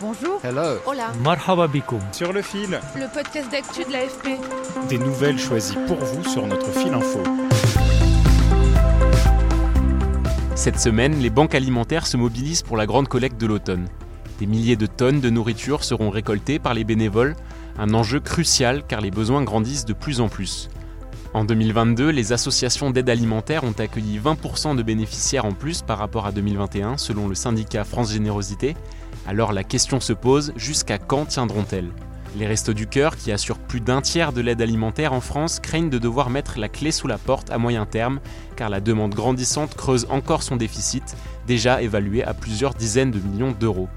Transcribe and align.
Bonjour. 0.00 0.40
Hello. 0.42 0.78
Hola. 0.86 1.12
Marhaba 1.22 1.66
bikoum. 1.68 2.00
Sur 2.12 2.32
le 2.32 2.42
fil, 2.42 2.80
Le 2.96 3.12
podcast 3.12 3.50
d'actu 3.50 3.84
de 3.84 3.92
l'AFP. 3.92 4.38
des 4.88 4.98
nouvelles 4.98 5.38
choisies 5.38 5.76
pour 5.86 5.98
vous 5.98 6.24
sur 6.24 6.46
notre 6.46 6.70
fil 6.72 6.92
info. 6.94 7.22
Cette 10.54 10.78
semaine, 10.78 11.18
les 11.20 11.30
banques 11.30 11.54
alimentaires 11.54 12.06
se 12.06 12.16
mobilisent 12.16 12.62
pour 12.62 12.76
la 12.76 12.86
grande 12.86 13.08
collecte 13.08 13.40
de 13.40 13.46
l'automne. 13.46 13.88
Des 14.38 14.46
milliers 14.46 14.76
de 14.76 14.86
tonnes 14.86 15.20
de 15.20 15.28
nourriture 15.30 15.84
seront 15.84 16.10
récoltées 16.10 16.58
par 16.58 16.72
les 16.74 16.84
bénévoles, 16.84 17.36
un 17.78 17.92
enjeu 17.94 18.20
crucial 18.20 18.82
car 18.86 19.00
les 19.00 19.10
besoins 19.10 19.42
grandissent 19.42 19.84
de 19.84 19.92
plus 19.92 20.20
en 20.20 20.28
plus. 20.28 20.70
En 21.32 21.44
2022, 21.44 22.08
les 22.10 22.32
associations 22.32 22.90
d'aide 22.90 23.08
alimentaire 23.08 23.62
ont 23.64 23.74
accueilli 23.78 24.18
20% 24.18 24.74
de 24.76 24.82
bénéficiaires 24.82 25.44
en 25.44 25.52
plus 25.52 25.82
par 25.82 25.98
rapport 25.98 26.26
à 26.26 26.32
2021 26.32 26.96
selon 26.96 27.28
le 27.28 27.34
syndicat 27.36 27.84
France 27.84 28.12
Générosité. 28.12 28.74
Alors 29.30 29.52
la 29.52 29.62
question 29.62 30.00
se 30.00 30.12
pose, 30.12 30.52
jusqu'à 30.56 30.98
quand 30.98 31.24
tiendront-elles? 31.24 31.92
Les 32.36 32.48
Restos 32.48 32.72
du 32.72 32.88
Cœur, 32.88 33.16
qui 33.16 33.30
assurent 33.30 33.60
plus 33.60 33.80
d'un 33.80 34.00
tiers 34.00 34.32
de 34.32 34.40
l'aide 34.40 34.60
alimentaire 34.60 35.12
en 35.12 35.20
France, 35.20 35.60
craignent 35.60 35.88
de 35.88 35.98
devoir 35.98 36.30
mettre 36.30 36.58
la 36.58 36.68
clé 36.68 36.90
sous 36.90 37.06
la 37.06 37.16
porte 37.16 37.48
à 37.48 37.56
moyen 37.56 37.86
terme, 37.86 38.18
car 38.56 38.70
la 38.70 38.80
demande 38.80 39.14
grandissante 39.14 39.76
creuse 39.76 40.08
encore 40.10 40.42
son 40.42 40.56
déficit, 40.56 41.16
déjà 41.46 41.80
évalué 41.80 42.24
à 42.24 42.34
plusieurs 42.34 42.74
dizaines 42.74 43.12
de 43.12 43.20
millions 43.20 43.52
d'euros. 43.52 43.88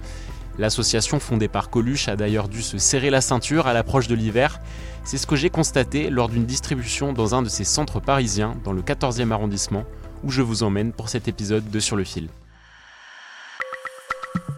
L'association 0.59 1.19
fondée 1.19 1.47
par 1.47 1.71
Coluche 1.71 2.09
a 2.09 2.15
d'ailleurs 2.15 2.47
dû 2.47 2.61
se 2.61 2.77
serrer 2.77 3.09
la 3.09 3.21
ceinture 3.21 3.65
à 3.65 3.73
l'approche 3.73 4.07
de 4.07 4.13
l'hiver. 4.13 4.61
C'est 5.03 5.17
ce 5.17 5.25
que 5.25 5.35
j'ai 5.35 5.49
constaté 5.49 6.11
lors 6.11 6.29
d'une 6.29 6.45
distribution 6.45 7.11
dans 7.11 7.33
un 7.33 7.41
de 7.41 7.49
ses 7.49 7.63
centres 7.63 7.99
parisiens, 7.99 8.55
dans 8.63 8.71
le 8.71 8.83
14e 8.83 9.31
arrondissement, 9.31 9.85
où 10.23 10.29
je 10.29 10.43
vous 10.43 10.61
emmène 10.61 10.93
pour 10.93 11.09
cet 11.09 11.27
épisode 11.27 11.71
de 11.71 11.79
Sur 11.79 11.95
le 11.95 12.03
fil. 12.03 12.29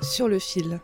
Sur 0.06 0.28
le 0.28 0.38
fil. 0.38 0.80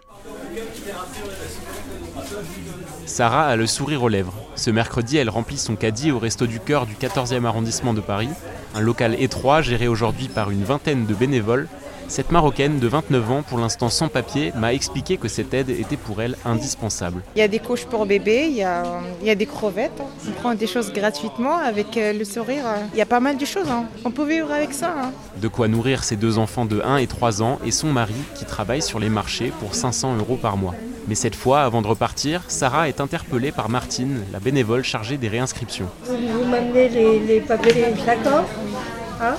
Sarah 3.06 3.48
a 3.48 3.56
le 3.56 3.68
sourire 3.68 4.02
aux 4.04 4.10
lèvres. 4.10 4.34
Ce 4.56 4.72
mercredi, 4.72 5.18
elle 5.18 5.30
remplit 5.30 5.58
son 5.58 5.76
caddie 5.76 6.12
au 6.12 6.18
Resto 6.18 6.48
du 6.48 6.60
Cœur 6.60 6.88
du 6.88 6.96
14e 6.96 7.46
arrondissement 7.46 7.94
de 7.94 8.02
Paris, 8.02 8.30
un 8.74 8.80
local 8.80 9.16
étroit 9.22 9.62
géré 9.62 9.88
aujourd'hui 9.88 10.28
par 10.28 10.50
une 10.50 10.64
vingtaine 10.64 11.06
de 11.06 11.14
bénévoles. 11.14 11.68
Cette 12.12 12.30
Marocaine 12.34 12.80
de 12.80 12.90
29 12.90 13.32
ans, 13.32 13.42
pour 13.42 13.58
l'instant 13.58 13.88
sans 13.88 14.10
papier, 14.10 14.52
m'a 14.58 14.74
expliqué 14.74 15.16
que 15.16 15.30
cette 15.30 15.54
aide 15.54 15.70
était 15.70 15.96
pour 15.96 16.22
elle 16.22 16.36
indispensable. 16.44 17.22
Il 17.38 17.40
y 17.40 17.42
a 17.42 17.48
des 17.48 17.60
couches 17.60 17.86
pour 17.86 18.06
bébé, 18.06 18.48
il 18.50 18.58
y 18.58 18.64
a, 18.64 18.84
il 19.22 19.28
y 19.28 19.30
a 19.30 19.36
des 19.36 19.46
crevettes. 19.46 20.04
On 20.28 20.32
prend 20.42 20.54
des 20.54 20.68
choses 20.68 20.92
gratuitement 20.92 21.56
avec 21.58 21.96
euh, 21.96 22.12
le 22.12 22.26
sourire. 22.26 22.66
Il 22.94 22.98
y 22.98 23.02
a 23.02 23.06
pas 23.06 23.22
mal 23.22 23.38
de 23.38 23.46
choses. 23.46 23.70
hein. 23.70 23.86
On 24.04 24.12
peut 24.12 24.26
vivre 24.28 24.52
avec 24.52 24.74
ça. 24.74 24.94
hein. 25.04 25.12
De 25.42 25.48
quoi 25.48 25.70
nourrir 25.70 26.04
ses 26.04 26.18
deux 26.18 26.38
enfants 26.38 26.66
de 26.66 26.82
1 26.84 26.98
et 26.98 27.08
3 27.08 27.42
ans 27.42 27.60
et 27.66 27.72
son 27.72 27.94
mari 27.94 28.14
qui 28.36 28.44
travaille 28.44 28.82
sur 28.82 29.00
les 29.00 29.08
marchés 29.08 29.54
pour 29.62 29.74
500 29.74 30.18
euros 30.18 30.36
par 30.36 30.58
mois. 30.58 30.76
Mais 31.08 31.16
cette 31.16 31.36
fois, 31.36 31.62
avant 31.62 31.82
de 31.82 31.88
repartir, 31.88 32.44
Sarah 32.50 32.90
est 32.90 33.00
interpellée 33.00 33.54
par 33.54 33.70
Martine, 33.70 34.26
la 34.34 34.40
bénévole 34.42 34.84
chargée 34.84 35.16
des 35.16 35.30
réinscriptions. 35.30 35.88
Vous 36.04 36.44
m'amenez 36.46 36.90
les, 36.90 37.20
les 37.22 37.40
papiers, 37.40 37.86
d'accord 38.06 38.44
Hein 39.24 39.36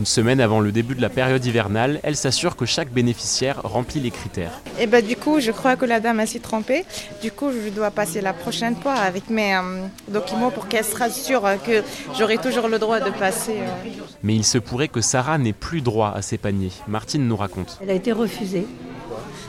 Une 0.00 0.06
semaine 0.06 0.40
avant 0.40 0.60
le 0.60 0.72
début 0.72 0.94
de 0.94 1.02
la 1.02 1.10
période 1.10 1.44
hivernale, 1.44 2.00
elle 2.02 2.16
s'assure 2.16 2.56
que 2.56 2.64
chaque 2.64 2.90
bénéficiaire 2.90 3.60
remplit 3.64 4.00
les 4.00 4.10
critères. 4.10 4.52
Et 4.78 4.86
ben 4.86 5.04
du 5.04 5.14
coup, 5.14 5.40
je 5.40 5.50
crois 5.50 5.76
que 5.76 5.84
la 5.84 6.00
dame 6.00 6.20
a 6.20 6.24
s'y 6.26 6.40
trompée. 6.40 6.86
Du 7.20 7.30
coup, 7.30 7.50
je 7.52 7.68
dois 7.68 7.90
passer 7.90 8.22
la 8.22 8.32
prochaine 8.32 8.76
fois 8.76 8.94
avec 8.94 9.28
mes 9.28 9.54
euh, 9.54 9.60
documents 10.08 10.50
pour 10.50 10.68
qu'elle 10.68 10.86
sera 10.86 11.10
sûre 11.10 11.42
que 11.66 11.82
j'aurai 12.18 12.38
toujours 12.38 12.68
le 12.68 12.78
droit 12.78 13.00
de 13.00 13.10
passer. 13.10 13.56
euh. 13.58 13.90
Mais 14.22 14.34
il 14.34 14.42
se 14.46 14.56
pourrait 14.56 14.88
que 14.88 15.02
Sarah 15.02 15.36
n'ait 15.36 15.52
plus 15.52 15.82
droit 15.82 16.14
à 16.16 16.22
ses 16.22 16.38
paniers. 16.38 16.72
Martine 16.88 17.28
nous 17.28 17.36
raconte. 17.36 17.76
Elle 17.82 17.90
a 17.90 17.94
été 17.94 18.12
refusée. 18.12 18.66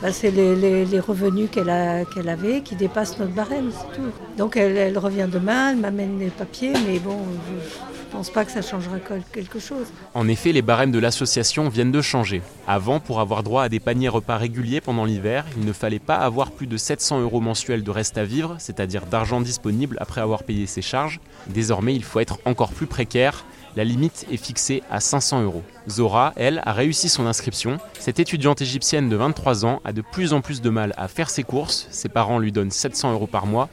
Bah, 0.02 0.12
c'est 0.12 0.32
les, 0.32 0.54
les- 0.58 0.84
les 0.84 1.00
revenus 1.00 1.48
qu'elle 1.50 1.70
avait 1.70 2.60
qui 2.60 2.76
dépassent 2.76 3.18
notre 3.20 3.32
barème, 3.32 3.72
c'est 3.72 3.96
tout. 3.96 4.10
Donc 4.38 4.58
elle, 4.58 4.76
elle 4.76 4.98
revient 4.98 5.30
demain, 5.32 5.70
elle 5.72 5.78
m'amène 5.78 6.20
les 6.20 6.28
papiers, 6.30 6.74
mais 6.86 7.00
bon, 7.00 7.20
je 7.48 8.01
ne 8.12 8.18
pense 8.18 8.30
pas 8.30 8.44
que 8.44 8.52
ça 8.52 8.62
changera 8.62 8.98
quel- 9.00 9.24
quelque 9.32 9.60
chose. 9.60 9.88
En 10.14 10.28
effet, 10.28 10.52
les 10.52 10.62
barèmes 10.62 10.92
de 10.92 11.00
l'association 11.00 11.70
viennent 11.70 11.94
de 11.94 12.02
changer. 12.02 12.42
Avant, 12.68 13.00
pour 13.00 13.22
avoir 13.22 13.42
droit 13.42 13.64
à 13.64 13.70
des 13.70 13.80
paniers 13.80 14.10
repas 14.10 14.36
réguliers 14.38 14.82
pendant 14.82 15.06
l'hiver, 15.06 15.46
il 15.58 15.66
ne 15.66 15.72
fallait 15.72 16.00
pas 16.00 16.16
avoir 16.18 16.52
plus 16.52 16.68
de 16.68 16.76
700 16.76 17.22
euros 17.22 17.40
mensuels 17.40 17.84
de 17.84 17.90
reste 17.92 18.18
à 18.18 18.26
vivre, 18.26 18.56
c'est-à-dire 18.60 19.06
d'argent 19.06 19.40
disponible 19.40 19.98
après 20.02 20.20
avoir 20.20 20.44
payé 20.44 20.66
ses 20.68 20.82
charges. 20.82 21.22
Désormais, 21.48 21.96
il 21.96 22.04
faut 22.04 22.20
être 22.20 22.40
encore 22.46 22.72
plus 22.74 22.86
précaire. 22.88 23.46
La 23.78 23.86
limite 23.86 24.26
est 24.30 24.36
fixée 24.36 24.84
à 24.92 25.00
500 25.00 25.44
euros. 25.44 25.64
Zora, 25.90 26.34
elle, 26.36 26.62
a 26.66 26.74
réussi 26.74 27.08
son 27.08 27.26
inscription. 27.26 27.78
Cette 27.98 28.20
étudiante 28.20 28.62
égyptienne 28.62 29.08
de 29.08 29.16
23 29.16 29.66
ans 29.66 29.80
a 29.86 29.94
de 29.94 30.02
plus 30.02 30.34
en 30.34 30.42
plus 30.42 30.60
de 30.62 30.70
mal 30.70 30.94
à 30.98 31.08
faire 31.08 31.30
ses 31.30 31.44
courses. 31.44 31.88
Ses 31.92 32.10
parents 32.10 32.40
lui 32.40 32.52
donnent 32.52 32.72
700 32.72 33.14
euros 33.14 33.28
par 33.28 33.46
mois. 33.46 33.70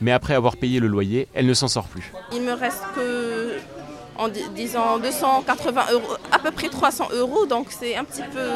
Mais 0.00 0.12
après 0.12 0.34
avoir 0.34 0.56
payé 0.56 0.80
le 0.80 0.86
loyer, 0.86 1.28
elle 1.34 1.44
ne 1.46 1.52
s'en 1.52 1.68
sort 1.68 1.86
plus. 1.88 2.10
Il 2.32 2.40
me 2.42 2.52
reste 2.52 2.80
que, 2.94 3.56
en 4.20 4.28
di- 4.28 4.48
disant 4.54 4.98
280 4.98 5.86
euros, 5.92 6.14
à 6.30 6.38
peu 6.38 6.50
près 6.52 6.68
300 6.68 7.08
euros, 7.14 7.46
donc 7.46 7.66
c'est 7.70 7.96
un 7.96 8.04
petit 8.04 8.22
peu 8.32 8.48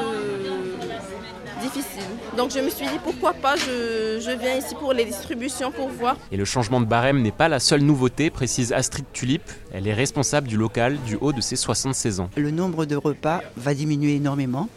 difficile. 1.62 2.02
Donc 2.36 2.50
je 2.50 2.58
me 2.60 2.68
suis 2.68 2.86
dit 2.86 2.98
pourquoi 3.02 3.32
pas, 3.32 3.56
je, 3.56 4.20
je 4.20 4.30
viens 4.38 4.54
ici 4.56 4.74
pour 4.74 4.92
les 4.92 5.04
distributions 5.04 5.70
pour 5.72 5.88
voir. 5.88 6.16
Et 6.30 6.36
le 6.36 6.44
changement 6.44 6.80
de 6.80 6.86
barème 6.86 7.22
n'est 7.22 7.30
pas 7.32 7.48
la 7.48 7.60
seule 7.60 7.82
nouveauté, 7.82 8.30
précise 8.30 8.72
Astrid 8.72 9.06
Tulip. 9.12 9.42
Elle 9.72 9.86
est 9.88 9.94
responsable 9.94 10.48
du 10.48 10.56
local 10.56 10.98
du 11.06 11.16
haut 11.20 11.32
de 11.32 11.40
ses 11.40 11.56
76 11.56 12.20
ans. 12.20 12.30
Le 12.36 12.50
nombre 12.50 12.84
de 12.84 12.96
repas 12.96 13.40
va 13.56 13.72
diminuer 13.74 14.16
énormément. 14.16 14.68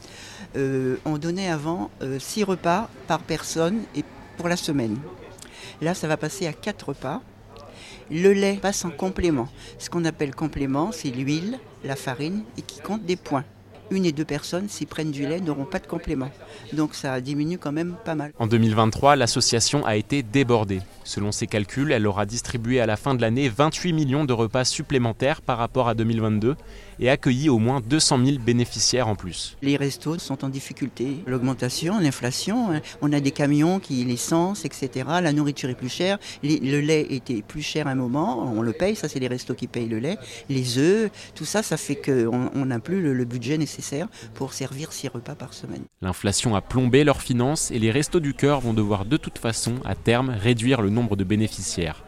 Euh, 0.55 0.95
on 1.05 1.17
donnait 1.17 1.49
avant 1.49 1.89
6 2.19 2.43
repas 2.45 2.89
par 3.07 3.19
personne 3.19 3.81
et 3.95 4.03
pour 4.37 4.47
la 4.47 4.55
semaine. 4.55 4.97
Là, 5.81 5.93
ça 5.93 6.07
va 6.07 6.15
passer 6.17 6.47
à 6.47 6.53
4 6.53 6.89
repas. 6.89 7.21
Le 8.09 8.31
lait 8.31 8.57
passe 8.61 8.85
en 8.85 8.89
complément. 8.89 9.49
Ce 9.79 9.89
qu'on 9.89 10.05
appelle 10.05 10.33
complément, 10.33 10.91
c'est 10.93 11.09
l'huile, 11.09 11.59
la 11.83 11.95
farine 11.95 12.43
et 12.57 12.61
qui 12.61 12.79
compte 12.79 13.03
des 13.03 13.17
points. 13.17 13.43
Une 13.89 14.05
et 14.05 14.11
deux 14.11 14.25
personnes, 14.25 14.67
s'ils 14.67 14.87
prennent 14.87 15.11
du 15.11 15.25
lait, 15.25 15.39
n'auront 15.39 15.63
pas 15.63 15.79
de 15.79 15.87
complément. 15.87 16.29
Donc 16.73 16.93
ça 16.93 17.21
diminue 17.21 17.57
quand 17.57 17.71
même 17.71 17.95
pas 18.03 18.15
mal. 18.15 18.33
En 18.37 18.45
2023, 18.45 19.15
l'association 19.15 19.85
a 19.85 19.95
été 19.95 20.23
débordée. 20.23 20.81
Selon 21.05 21.31
ses 21.31 21.47
calculs, 21.47 21.93
elle 21.93 22.05
aura 22.05 22.25
distribué 22.25 22.81
à 22.81 22.85
la 22.85 22.97
fin 22.97 23.15
de 23.15 23.21
l'année 23.21 23.47
28 23.47 23.93
millions 23.93 24.25
de 24.25 24.33
repas 24.33 24.65
supplémentaires 24.65 25.41
par 25.41 25.57
rapport 25.57 25.87
à 25.87 25.93
2022 25.95 26.57
et 26.99 27.09
accueilli 27.09 27.47
au 27.47 27.59
moins 27.59 27.79
200 27.79 28.25
000 28.25 28.39
bénéficiaires 28.39 29.07
en 29.07 29.15
plus. 29.15 29.55
Les 29.61 29.77
restos 29.77 30.19
sont 30.19 30.43
en 30.43 30.49
difficulté. 30.49 31.23
L'augmentation, 31.25 31.99
l'inflation, 31.99 32.71
hein, 32.71 32.81
on 33.01 33.13
a 33.13 33.21
des 33.21 33.31
camions 33.31 33.79
qui, 33.79 34.03
l'essence, 34.03 34.65
etc. 34.65 35.05
La 35.21 35.31
nourriture 35.31 35.69
est 35.69 35.75
plus 35.75 35.87
chère. 35.87 36.17
Le 36.43 36.79
lait 36.81 37.07
était 37.09 37.41
plus 37.41 37.61
cher 37.61 37.87
à 37.87 37.91
un 37.91 37.95
moment, 37.95 38.43
on 38.43 38.61
le 38.61 38.73
paye, 38.73 38.97
ça 38.97 39.07
c'est 39.07 39.19
les 39.19 39.29
restos 39.29 39.53
qui 39.53 39.67
payent 39.67 39.87
le 39.87 39.99
lait. 39.99 40.17
Les 40.49 40.77
œufs, 40.77 41.09
tout 41.35 41.45
ça, 41.45 41.63
ça 41.63 41.77
fait 41.77 41.95
qu'on 41.95 42.49
on 42.53 42.65
n'a 42.65 42.79
plus 42.79 43.01
le 43.01 43.23
budget 43.23 43.57
nécessaire 43.57 43.76
pour 44.33 44.53
servir 44.53 44.91
six 44.91 45.07
repas 45.07 45.35
par 45.35 45.53
semaine. 45.53 45.83
L'inflation 46.01 46.55
a 46.55 46.61
plombé 46.61 47.03
leurs 47.03 47.21
finances 47.21 47.71
et 47.71 47.79
les 47.79 47.91
restos 47.91 48.19
du 48.19 48.33
cœur 48.33 48.59
vont 48.61 48.73
devoir 48.73 49.05
de 49.05 49.17
toute 49.17 49.37
façon, 49.37 49.75
à 49.85 49.95
terme, 49.95 50.29
réduire 50.29 50.81
le 50.81 50.89
nombre 50.89 51.15
de 51.15 51.23
bénéficiaires. 51.23 52.03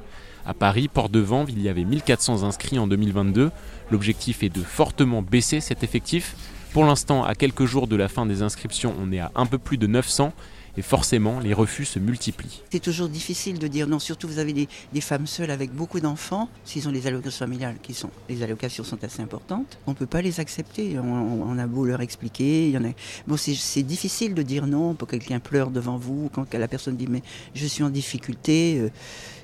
À 0.45 0.53
Paris, 0.53 0.88
Port-de-Vanves, 0.88 1.49
il 1.49 1.61
y 1.61 1.69
avait 1.69 1.83
1400 1.83 2.44
inscrits 2.44 2.79
en 2.79 2.88
2022. 2.88 3.51
L'objectif 3.91 4.44
est 4.44 4.49
de 4.49 4.61
fortement 4.61 5.21
baisser 5.21 5.59
cet 5.59 5.83
effectif. 5.83 6.35
Pour 6.73 6.85
l'instant, 6.85 7.23
à 7.23 7.35
quelques 7.35 7.65
jours 7.65 7.88
de 7.88 7.95
la 7.95 8.07
fin 8.07 8.25
des 8.25 8.41
inscriptions, 8.41 8.94
on 8.99 9.11
est 9.11 9.19
à 9.19 9.31
un 9.35 9.45
peu 9.45 9.57
plus 9.57 9.77
de 9.77 9.88
900 9.88 10.33
Et 10.79 10.81
forcément, 10.81 11.41
les 11.41 11.53
refus 11.53 11.83
se 11.83 11.99
multiplient. 11.99 12.61
C'est 12.71 12.79
toujours 12.79 13.09
difficile 13.09 13.59
de 13.59 13.67
dire 13.67 13.85
non, 13.85 13.99
surtout 13.99 14.29
vous 14.29 14.39
avez 14.39 14.53
des, 14.53 15.01
femmes 15.01 15.27
seules 15.27 15.51
avec 15.51 15.73
beaucoup 15.73 15.99
d'enfants, 15.99 16.47
s'ils 16.63 16.87
ont 16.87 16.93
des 16.93 17.05
allocations 17.05 17.39
familiales, 17.39 17.75
qui 17.83 17.93
sont, 17.93 18.09
les 18.29 18.43
allocations 18.43 18.85
sont 18.85 19.03
assez 19.03 19.21
importantes, 19.21 19.77
on 19.87 19.91
ne 19.91 19.95
peut 19.97 20.05
pas 20.05 20.21
les 20.21 20.39
accepter. 20.39 20.97
On, 20.97 21.59
a 21.59 21.67
beau 21.67 21.83
leur 21.83 21.99
expliquer, 21.99 22.69
il 22.69 22.71
y 22.71 22.77
en 22.77 22.85
a... 22.85 22.93
bon, 23.27 23.35
c'est 23.35 23.83
difficile 23.83 24.33
de 24.33 24.41
dire 24.41 24.67
non 24.67 24.93
pour 24.93 25.09
quelqu'un 25.09 25.41
pleure 25.41 25.69
devant 25.69 25.97
vous, 25.97 26.29
quand 26.31 26.53
la 26.53 26.69
personne 26.69 26.95
dit 26.95 27.07
mais 27.09 27.23
je 27.53 27.65
suis 27.65 27.83
en 27.83 27.89
difficulté. 27.89 28.79
Euh, 28.79 28.89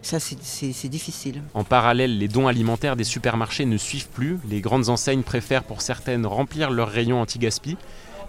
ça, 0.01 0.21
c'est 0.21 0.87
difficile. 0.87 1.41
En 1.53 1.65
parallèle, 1.65 2.17
les 2.17 2.29
dons 2.29 2.47
alimentaires 2.47 2.95
des 2.95 3.03
supermarchés 3.03 3.65
ne 3.65 3.75
suivent 3.75 4.07
plus. 4.07 4.37
Les 4.49 4.61
grandes 4.61 4.87
enseignes 4.87 5.23
préfèrent 5.23 5.65
pour 5.65 5.81
certaines 5.81 6.25
remplir 6.25 6.71
leurs 6.71 6.89
rayons 6.89 7.19
anti-gaspi. 7.19 7.75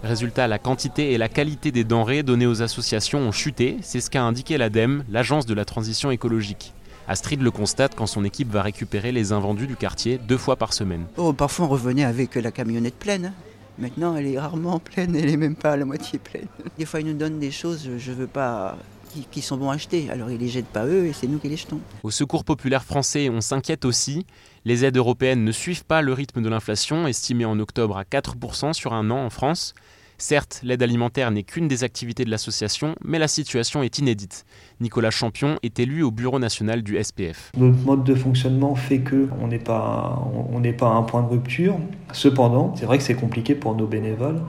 Résultat, 0.03 0.47
la 0.47 0.59
quantité 0.59 1.13
et 1.13 1.17
la 1.17 1.27
qualité 1.27 1.71
des 1.71 1.83
denrées 1.83 2.23
données 2.23 2.45
aux 2.45 2.61
associations 2.61 3.19
ont 3.19 3.31
chuté. 3.31 3.77
C'est 3.81 4.01
ce 4.01 4.09
qu'a 4.09 4.23
indiqué 4.23 4.57
l'ADEME, 4.57 5.03
l'agence 5.09 5.45
de 5.45 5.53
la 5.53 5.65
transition 5.65 6.11
écologique. 6.11 6.73
Astrid 7.07 7.41
le 7.41 7.51
constate 7.51 7.95
quand 7.95 8.05
son 8.05 8.23
équipe 8.25 8.51
va 8.51 8.61
récupérer 8.61 9.11
les 9.11 9.31
invendus 9.31 9.67
du 9.67 9.75
quartier 9.75 10.17
deux 10.17 10.37
fois 10.37 10.55
par 10.55 10.73
semaine. 10.73 11.05
Oh, 11.15 11.33
parfois 11.33 11.65
on 11.65 11.69
revenait 11.69 12.03
avec 12.03 12.35
la 12.35 12.51
camionnette 12.51 12.95
pleine. 12.95 13.33
Maintenant, 13.79 14.15
elle 14.15 14.27
est 14.27 14.39
rarement 14.39 14.79
pleine, 14.79 15.15
elle 15.15 15.27
n'est 15.27 15.37
même 15.37 15.55
pas 15.55 15.73
à 15.73 15.77
la 15.77 15.85
moitié 15.85 16.19
pleine. 16.19 16.47
Des 16.77 16.85
fois, 16.85 16.99
ils 16.99 17.05
nous 17.05 17.13
donnent 17.13 17.39
des 17.39 17.51
choses, 17.51 17.87
je 17.97 18.11
ne 18.11 18.15
veux 18.15 18.27
pas 18.27 18.77
qui, 19.07 19.41
sont 19.41 19.57
bons 19.57 19.69
à 19.69 19.75
acheter. 19.75 20.09
Alors 20.09 20.29
ils 20.29 20.39
les 20.39 20.47
jettent 20.47 20.65
pas 20.65 20.85
eux 20.85 21.05
et 21.05 21.13
c'est 21.13 21.27
nous 21.27 21.39
qui 21.39 21.49
les 21.49 21.57
jetons. 21.57 21.79
Au 22.03 22.11
Secours 22.11 22.43
populaire 22.43 22.83
français, 22.83 23.29
on 23.29 23.41
s'inquiète 23.41 23.85
aussi. 23.85 24.25
Les 24.65 24.85
aides 24.85 24.97
européennes 24.97 25.43
ne 25.43 25.51
suivent 25.51 25.85
pas 25.85 26.01
le 26.01 26.13
rythme 26.13 26.41
de 26.41 26.49
l'inflation, 26.49 27.07
estimée 27.07 27.45
en 27.45 27.59
octobre 27.59 27.97
à 27.97 28.03
4% 28.03 28.73
sur 28.73 28.93
un 28.93 29.09
an 29.11 29.25
en 29.25 29.29
France. 29.29 29.73
Certes, 30.19 30.61
l'aide 30.63 30.81
alimentaire 30.81 31.29
n'est 31.29 31.43
qu'une 31.43 31.67
des 31.67 31.83
activités 31.83 32.25
de 32.25 32.31
l'association, 32.31 32.95
mais 33.03 33.19
la 33.19 33.27
situation 33.27 33.83
est 33.83 33.99
inédite. 33.99 34.45
Nicolas 34.81 35.11
Champion 35.11 35.59
est 35.61 35.79
élu 35.79 36.01
au 36.01 36.09
bureau 36.09 36.39
national 36.39 36.81
du 36.81 37.01
SPF. 37.01 37.51
Notre 37.55 37.77
mode 37.85 38.03
de 38.03 38.15
fonctionnement 38.15 38.73
fait 38.73 39.01
qu'on 39.01 39.47
n'est 39.47 39.59
pas, 39.59 40.27
on 40.51 40.59
n'est 40.59 40.73
pas 40.73 40.87
à 40.87 40.93
un 40.93 41.03
point 41.03 41.21
de 41.21 41.29
rupture. 41.29 41.77
Cependant, 42.13 42.73
c'est 42.75 42.87
vrai 42.87 42.97
que 42.97 43.03
c'est 43.03 43.13
compliqué 43.13 43.53
pour 43.53 43.75
nos 43.75 43.85
bénévoles 43.85 44.41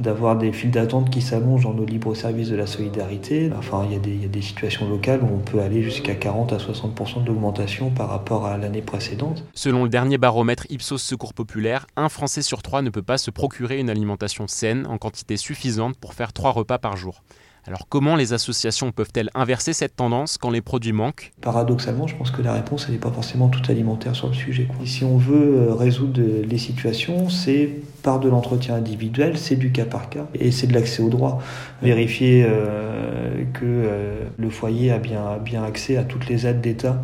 d'avoir 0.00 0.36
des 0.36 0.52
files 0.52 0.70
d'attente 0.70 1.10
qui 1.10 1.20
s'allongent 1.20 1.64
dans 1.64 1.74
nos 1.74 1.84
libres 1.84 2.14
services 2.14 2.48
de 2.48 2.56
la 2.56 2.66
solidarité. 2.66 3.50
Enfin, 3.56 3.86
il 3.88 3.92
y, 3.92 4.24
a 4.24 4.28
des, 4.28 4.42
situations 4.42 4.88
locales 4.88 5.20
où 5.22 5.28
on 5.34 5.38
peut 5.38 5.60
aller 5.60 5.82
jusqu'à 5.82 6.14
40 6.14 6.52
à 6.52 6.56
60% 6.56 7.24
d'augmentation 7.24 7.90
par 7.90 8.08
rapport 8.08 8.46
à 8.46 8.56
l'année 8.56 8.82
précédente. 8.82 9.44
Selon 9.54 9.84
le 9.84 9.90
dernier 9.90 10.18
baromètre 10.18 10.66
Ipsos 10.70 10.98
Secours 10.98 11.34
Populaire, 11.34 11.86
un 11.96 12.08
Français 12.08 12.42
sur 12.42 12.62
trois 12.62 12.82
ne 12.82 12.90
peut 12.90 13.02
pas 13.02 13.18
se 13.18 13.30
procurer 13.30 13.78
une 13.78 13.90
alimentation 13.90 14.48
saine 14.48 14.86
en 14.86 14.98
quantité 14.98 15.36
suffisante 15.36 15.96
pour 15.96 16.14
faire 16.14 16.32
trois 16.32 16.50
repas 16.50 16.78
par 16.78 16.96
jour. 16.96 17.22
Alors 17.66 17.86
comment 17.88 18.16
les 18.16 18.32
associations 18.32 18.90
peuvent-elles 18.90 19.30
inverser 19.34 19.72
cette 19.72 19.96
tendance 19.96 20.38
quand 20.38 20.50
les 20.50 20.60
produits 20.62 20.92
manquent? 20.92 21.32
Paradoxalement, 21.40 22.06
je 22.06 22.16
pense 22.16 22.30
que 22.30 22.42
la 22.42 22.54
réponse 22.54 22.88
n'est 22.88 22.98
pas 22.98 23.10
forcément 23.10 23.48
toute 23.48 23.68
alimentaire 23.68 24.16
sur 24.16 24.28
le 24.28 24.34
sujet. 24.34 24.68
si 24.84 25.04
on 25.04 25.18
veut 25.18 25.68
euh, 25.68 25.74
résoudre 25.74 26.20
les 26.20 26.58
situations, 26.58 27.28
c'est 27.28 27.70
par 28.02 28.18
de 28.18 28.28
l'entretien 28.28 28.76
individuel, 28.76 29.36
c'est 29.36 29.56
du 29.56 29.72
cas 29.72 29.84
par 29.84 30.08
cas 30.08 30.26
et 30.34 30.50
c'est 30.50 30.66
de 30.66 30.72
l'accès 30.72 31.02
au 31.02 31.10
droit. 31.10 31.42
Vérifier 31.82 32.46
euh, 32.48 33.44
que 33.52 33.64
euh, 33.64 34.24
le 34.38 34.50
foyer 34.50 34.90
a 34.90 34.98
bien 34.98 35.62
accès 35.62 35.96
à 35.96 36.04
toutes 36.04 36.28
les 36.28 36.46
aides 36.46 36.60
d'État 36.60 37.02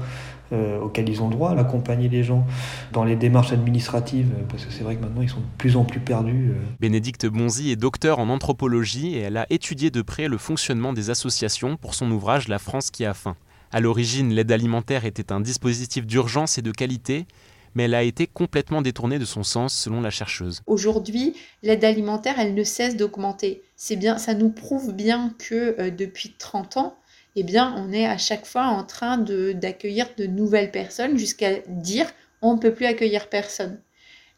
euh, 0.52 0.78
auxquels 0.80 1.08
ils 1.08 1.22
ont 1.22 1.28
droit, 1.28 1.50
accompagner 1.58 2.08
les 2.08 2.22
gens 2.22 2.46
dans 2.92 3.02
les 3.02 3.16
démarches 3.16 3.52
administratives, 3.52 4.30
euh, 4.38 4.44
parce 4.48 4.64
que 4.64 4.72
c'est 4.72 4.84
vrai 4.84 4.94
que 4.94 5.00
maintenant 5.00 5.22
ils 5.22 5.28
sont 5.28 5.40
de 5.40 5.46
plus 5.58 5.76
en 5.76 5.84
plus 5.84 5.98
perdus. 5.98 6.50
Euh. 6.50 6.62
Bénédicte 6.78 7.26
Bonzi 7.26 7.72
est 7.72 7.76
docteur 7.76 8.20
en 8.20 8.28
anthropologie 8.28 9.16
et 9.16 9.22
elle 9.22 9.38
a 9.38 9.46
étudié 9.50 9.90
de 9.90 10.02
près 10.02 10.28
le 10.28 10.38
fonctionnement 10.38 10.92
des 10.92 11.10
associations 11.10 11.76
pour 11.76 11.94
son 11.94 12.08
ouvrage 12.12 12.46
La 12.46 12.60
France 12.60 12.92
qui 12.92 13.04
a 13.04 13.12
faim. 13.12 13.34
À 13.72 13.80
l'origine, 13.80 14.32
l'aide 14.32 14.52
alimentaire 14.52 15.04
était 15.04 15.32
un 15.32 15.40
dispositif 15.40 16.06
d'urgence 16.06 16.58
et 16.58 16.62
de 16.62 16.70
qualité, 16.70 17.26
mais 17.74 17.82
elle 17.82 17.94
a 17.94 18.04
été 18.04 18.28
complètement 18.28 18.82
détournée 18.82 19.18
de 19.18 19.24
son 19.24 19.42
sens 19.42 19.74
selon 19.74 20.00
la 20.00 20.10
chercheuse. 20.10 20.62
Aujourd'hui, 20.68 21.34
l'aide 21.64 21.84
alimentaire, 21.84 22.36
elle 22.38 22.54
ne 22.54 22.62
cesse 22.62 22.96
d'augmenter. 22.96 23.62
C'est 23.74 23.96
bien, 23.96 24.16
ça 24.16 24.34
nous 24.34 24.50
prouve 24.50 24.94
bien 24.94 25.34
que 25.38 25.90
depuis 25.90 26.36
30 26.38 26.76
ans, 26.76 26.96
eh 27.36 27.42
bien, 27.42 27.74
on 27.76 27.92
est 27.92 28.06
à 28.06 28.18
chaque 28.18 28.46
fois 28.46 28.64
en 28.66 28.84
train 28.84 29.18
d'accueillir 29.18 30.08
de, 30.16 30.26
nouvelles 30.26 30.70
personnes 30.70 31.18
jusqu'à 31.18 31.58
dire 31.68 32.06
on 32.42 32.54
ne 32.54 32.60
peut 32.60 32.74
plus 32.74 32.86
accueillir 32.86 33.28
personne. 33.28 33.80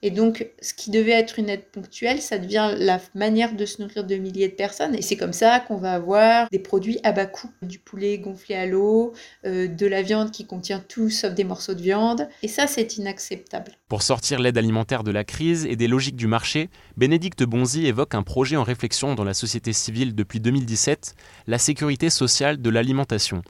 Et 0.02 0.10
donc, 0.10 0.46
ce 0.62 0.74
qui 0.74 0.90
devait 0.90 1.12
être 1.12 1.38
une 1.38 1.48
aide 1.48 1.64
ponctuelle, 1.64 2.22
ça 2.22 2.38
devient 2.38 2.72
la 2.76 3.00
manière 3.14 3.54
de 3.54 3.66
se 3.66 3.82
nourrir 3.82 4.04
de 4.04 4.14
milliers 4.14 4.48
de 4.48 4.54
personnes. 4.54 4.94
Et 4.94 5.02
c'est 5.02 5.16
comme 5.16 5.32
ça 5.32 5.58
qu'on 5.58 5.76
va 5.76 5.92
avoir 5.94 6.48
des 6.50 6.60
produits 6.60 7.00
à 7.02 7.12
bas 7.12 7.26
coût. 7.26 7.50
Du 7.62 7.80
poulet 7.80 8.18
gonflé 8.18 8.54
à 8.54 8.66
l'eau, 8.66 9.12
euh, 9.44 9.66
de 9.66 9.86
la 9.86 10.02
viande 10.02 10.30
qui 10.30 10.46
contient 10.46 10.78
tout 10.78 11.10
sauf 11.10 11.34
des 11.34 11.44
morceaux 11.44 11.74
de 11.74 11.82
viande. 11.82 12.28
Et 12.42 12.48
ça, 12.48 12.66
c'est 12.68 12.96
inacceptable. 12.96 13.72
Pour 13.88 14.02
sortir 14.02 14.38
l'aide 14.38 14.58
alimentaire 14.58 15.02
de 15.02 15.10
la 15.10 15.24
crise 15.24 15.66
et 15.66 15.74
des 15.74 15.88
logiques 15.88 16.16
du 16.16 16.28
marché, 16.28 16.70
Bénédicte 16.96 17.42
Bonzi 17.42 17.86
évoque 17.86 18.14
un 18.14 18.22
projet 18.22 18.56
en 18.56 18.62
réflexion 18.62 19.14
dans 19.14 19.24
la 19.24 19.34
société 19.34 19.72
civile 19.72 20.14
depuis 20.14 20.38
2017, 20.38 21.16
la 21.46 21.58
sécurité 21.58 22.10
sociale 22.10 22.62
de 22.62 22.70
l'alimentation 22.70 23.42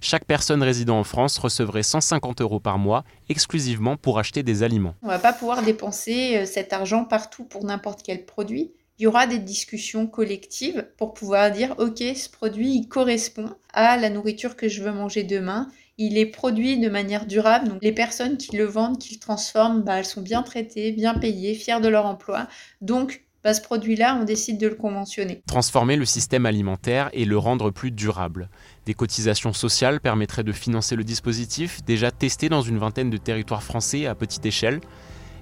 chaque 0.00 0.24
personne 0.24 0.62
résidant 0.62 0.98
en 0.98 1.04
France 1.04 1.38
recevrait 1.38 1.82
150 1.82 2.40
euros 2.40 2.60
par 2.60 2.78
mois 2.78 3.04
exclusivement 3.28 3.96
pour 3.96 4.18
acheter 4.18 4.42
des 4.42 4.62
aliments. 4.62 4.94
On 5.02 5.06
ne 5.06 5.12
va 5.12 5.18
pas 5.18 5.32
pouvoir 5.32 5.62
dépenser 5.62 6.38
euh, 6.38 6.46
cet 6.46 6.72
argent 6.72 7.04
partout 7.04 7.44
pour 7.44 7.64
n'importe 7.64 8.02
quel 8.04 8.24
produit. 8.24 8.72
Il 8.98 9.04
y 9.04 9.06
aura 9.06 9.26
des 9.26 9.38
discussions 9.38 10.06
collectives 10.06 10.88
pour 10.96 11.14
pouvoir 11.14 11.50
dire 11.52 11.74
ok 11.78 11.98
ce 12.16 12.28
produit 12.28 12.74
il 12.74 12.88
correspond 12.88 13.50
à 13.72 13.96
la 13.96 14.10
nourriture 14.10 14.56
que 14.56 14.68
je 14.68 14.82
veux 14.82 14.92
manger 14.92 15.22
demain 15.22 15.68
il 15.98 16.16
est 16.16 16.26
produit 16.26 16.78
de 16.78 16.88
manière 16.88 17.26
durable. 17.26 17.68
Donc 17.68 17.82
les 17.82 17.92
personnes 17.92 18.38
qui 18.38 18.56
le 18.56 18.64
vendent, 18.64 18.98
qui 18.98 19.14
le 19.14 19.20
transforment, 19.20 19.82
bah, 19.82 19.98
elles 19.98 20.04
sont 20.04 20.22
bien 20.22 20.42
traitées, 20.42 20.92
bien 20.92 21.14
payées, 21.14 21.54
fières 21.54 21.80
de 21.80 21.88
leur 21.88 22.06
emploi. 22.06 22.46
Donc 22.80 23.24
ce 23.44 23.60
produit-là, 23.60 24.18
on 24.20 24.24
décide 24.24 24.58
de 24.58 24.68
le 24.68 24.74
conventionner. 24.74 25.42
Transformer 25.46 25.96
le 25.96 26.04
système 26.04 26.44
alimentaire 26.44 27.08
et 27.12 27.24
le 27.24 27.38
rendre 27.38 27.70
plus 27.70 27.90
durable. 27.90 28.48
Des 28.84 28.94
cotisations 28.94 29.52
sociales 29.52 30.00
permettraient 30.00 30.44
de 30.44 30.52
financer 30.52 30.96
le 30.96 31.04
dispositif, 31.04 31.84
déjà 31.84 32.10
testé 32.10 32.48
dans 32.48 32.62
une 32.62 32.78
vingtaine 32.78 33.10
de 33.10 33.16
territoires 33.16 33.62
français 33.62 34.06
à 34.06 34.14
petite 34.14 34.44
échelle. 34.44 34.80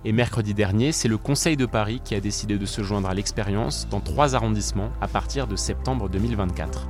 Et 0.04 0.12
mercredi 0.12 0.54
dernier, 0.54 0.92
c'est 0.92 1.08
le 1.08 1.18
Conseil 1.18 1.56
de 1.56 1.66
Paris 1.66 2.00
qui 2.04 2.14
a 2.14 2.20
décidé 2.20 2.58
de 2.58 2.66
se 2.66 2.82
joindre 2.82 3.08
à 3.08 3.14
l'expérience 3.14 3.88
dans 3.90 4.00
trois 4.00 4.34
arrondissements 4.34 4.90
à 5.00 5.08
partir 5.08 5.46
de 5.46 5.56
septembre 5.56 6.08
2024. 6.08 6.86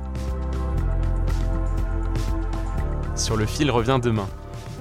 Sur 3.15 3.37
le 3.37 3.47
fil 3.47 3.71
revient 3.71 3.99
demain. 4.01 4.27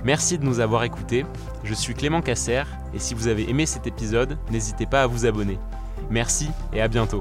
Merci 0.05 0.38
de 0.38 0.44
nous 0.44 0.61
avoir 0.61 0.84
écoutés. 0.84 1.25
Je 1.64 1.73
suis 1.73 1.94
Clément 1.94 2.20
Casser 2.20 2.64
et 2.93 2.99
si 2.99 3.14
vous 3.14 3.28
avez 3.28 3.49
aimé 3.49 3.64
cet 3.64 3.87
épisode, 3.87 4.37
n'hésitez 4.50 4.87
pas 4.87 5.02
à 5.02 5.06
vous 5.06 5.25
abonner. 5.25 5.58
Merci 6.11 6.49
et 6.73 6.81
à 6.81 6.89
bientôt. 6.89 7.21